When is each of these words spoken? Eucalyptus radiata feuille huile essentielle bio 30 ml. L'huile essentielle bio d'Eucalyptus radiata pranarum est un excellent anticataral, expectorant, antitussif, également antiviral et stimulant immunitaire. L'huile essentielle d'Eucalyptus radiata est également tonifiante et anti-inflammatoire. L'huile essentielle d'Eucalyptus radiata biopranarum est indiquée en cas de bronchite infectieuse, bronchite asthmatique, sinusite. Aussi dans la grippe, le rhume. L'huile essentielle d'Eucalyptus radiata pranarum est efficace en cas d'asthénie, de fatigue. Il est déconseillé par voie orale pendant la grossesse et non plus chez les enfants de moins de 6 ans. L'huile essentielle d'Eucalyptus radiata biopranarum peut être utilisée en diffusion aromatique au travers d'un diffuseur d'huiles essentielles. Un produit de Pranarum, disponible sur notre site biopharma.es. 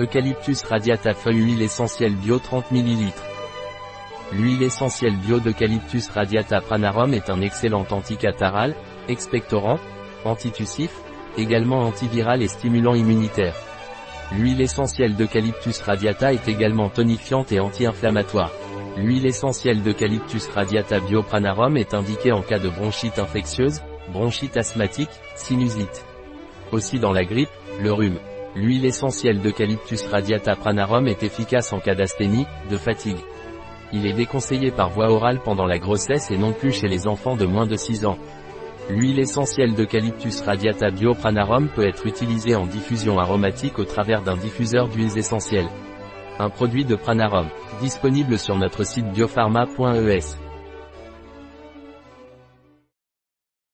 Eucalyptus 0.00 0.64
radiata 0.64 1.14
feuille 1.14 1.40
huile 1.40 1.62
essentielle 1.62 2.16
bio 2.16 2.40
30 2.40 2.72
ml. 2.72 3.12
L'huile 4.32 4.64
essentielle 4.64 5.16
bio 5.16 5.38
d'Eucalyptus 5.38 6.08
radiata 6.08 6.60
pranarum 6.60 7.14
est 7.14 7.30
un 7.30 7.40
excellent 7.40 7.86
anticataral, 7.88 8.74
expectorant, 9.08 9.78
antitussif, 10.24 10.90
également 11.38 11.78
antiviral 11.78 12.42
et 12.42 12.48
stimulant 12.48 12.94
immunitaire. 12.94 13.54
L'huile 14.32 14.62
essentielle 14.62 15.14
d'Eucalyptus 15.14 15.78
radiata 15.82 16.32
est 16.32 16.48
également 16.48 16.88
tonifiante 16.88 17.52
et 17.52 17.60
anti-inflammatoire. 17.60 18.50
L'huile 18.96 19.26
essentielle 19.26 19.82
d'Eucalyptus 19.82 20.48
radiata 20.48 20.98
biopranarum 20.98 21.76
est 21.76 21.94
indiquée 21.94 22.32
en 22.32 22.42
cas 22.42 22.58
de 22.58 22.68
bronchite 22.68 23.20
infectieuse, 23.20 23.80
bronchite 24.12 24.56
asthmatique, 24.56 25.10
sinusite. 25.36 26.04
Aussi 26.72 26.98
dans 26.98 27.12
la 27.12 27.24
grippe, 27.24 27.50
le 27.80 27.92
rhume. 27.92 28.18
L'huile 28.56 28.84
essentielle 28.84 29.40
d'Eucalyptus 29.40 30.06
radiata 30.06 30.54
pranarum 30.54 31.08
est 31.08 31.24
efficace 31.24 31.72
en 31.72 31.80
cas 31.80 31.96
d'asthénie, 31.96 32.46
de 32.70 32.76
fatigue. 32.76 33.18
Il 33.92 34.06
est 34.06 34.12
déconseillé 34.12 34.70
par 34.70 34.90
voie 34.90 35.10
orale 35.10 35.40
pendant 35.44 35.66
la 35.66 35.78
grossesse 35.78 36.30
et 36.30 36.38
non 36.38 36.52
plus 36.52 36.72
chez 36.72 36.86
les 36.86 37.08
enfants 37.08 37.36
de 37.36 37.46
moins 37.46 37.66
de 37.66 37.76
6 37.76 38.06
ans. 38.06 38.18
L'huile 38.90 39.18
essentielle 39.18 39.74
d'Eucalyptus 39.74 40.42
radiata 40.42 40.90
biopranarum 40.90 41.68
peut 41.68 41.86
être 41.86 42.06
utilisée 42.06 42.54
en 42.54 42.66
diffusion 42.66 43.18
aromatique 43.18 43.78
au 43.80 43.84
travers 43.84 44.22
d'un 44.22 44.36
diffuseur 44.36 44.88
d'huiles 44.88 45.18
essentielles. 45.18 45.68
Un 46.38 46.50
produit 46.50 46.84
de 46.84 46.96
Pranarum, 46.96 47.48
disponible 47.80 48.38
sur 48.38 48.56
notre 48.56 48.84
site 48.84 49.06
biopharma.es. 49.12 50.43